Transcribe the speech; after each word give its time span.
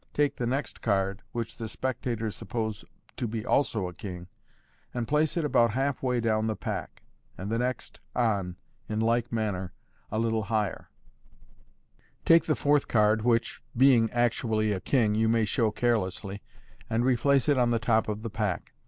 Take 0.15 0.35
the 0.37 0.47
next 0.47 0.81
card, 0.81 1.21
tvhich 1.35 1.55
the 1.57 1.69
spectators 1.69 2.35
suppose 2.35 2.83
to 3.17 3.27
be 3.27 3.45
also 3.45 3.87
a 3.87 3.93
king, 3.93 4.25
and 4.95 5.07
place 5.07 5.37
it 5.37 5.45
about 5.45 5.73
Valf 5.73 6.01
way 6.01 6.19
do*n 6.19 6.47
the 6.47 6.55
pack, 6.55 7.03
and 7.37 7.51
the 7.51 7.59
next, 7.59 7.99
in 8.15 8.55
like 8.99 9.31
manner, 9.31 9.73
a 10.11 10.17
little 10.17 10.41
higher, 10.41 10.89
take 12.25 12.45
the 12.45 12.55
fourth 12.55 12.87
card, 12.87 13.21
which, 13.21 13.61
being 13.77 14.09
actually 14.09 14.71
a 14.71 14.79
king, 14.81 15.13
you 15.13 15.29
may 15.29 15.45
show 15.45 15.69
carelessly, 15.69 16.41
and 16.89 17.05
replace 17.05 17.47
it 17.47 17.59
on 17.59 17.69
the 17.69 17.77
top 17.77 18.07
of 18.07 18.23
the 18.23 18.31
pack. 18.31 18.73